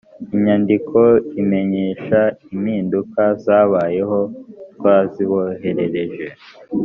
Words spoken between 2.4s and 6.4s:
impinduka zabayeho twaziboherereje